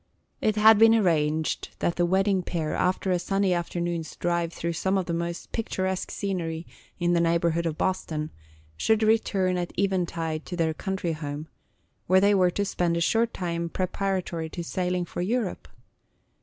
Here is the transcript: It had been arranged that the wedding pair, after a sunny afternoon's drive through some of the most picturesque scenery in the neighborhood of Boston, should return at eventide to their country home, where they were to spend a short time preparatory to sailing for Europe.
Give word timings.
It 0.41 0.55
had 0.55 0.79
been 0.79 0.95
arranged 0.95 1.75
that 1.77 1.95
the 1.95 2.07
wedding 2.07 2.41
pair, 2.41 2.73
after 2.73 3.11
a 3.11 3.19
sunny 3.19 3.53
afternoon's 3.53 4.15
drive 4.15 4.51
through 4.51 4.73
some 4.73 4.97
of 4.97 5.05
the 5.05 5.13
most 5.13 5.51
picturesque 5.51 6.09
scenery 6.09 6.65
in 6.97 7.13
the 7.13 7.19
neighborhood 7.19 7.67
of 7.67 7.77
Boston, 7.77 8.31
should 8.75 9.03
return 9.03 9.57
at 9.59 9.71
eventide 9.77 10.43
to 10.47 10.55
their 10.55 10.73
country 10.73 11.11
home, 11.11 11.49
where 12.07 12.19
they 12.19 12.33
were 12.33 12.49
to 12.49 12.65
spend 12.65 12.97
a 12.97 12.99
short 12.99 13.31
time 13.31 13.69
preparatory 13.69 14.49
to 14.49 14.63
sailing 14.63 15.05
for 15.05 15.21
Europe. 15.21 15.67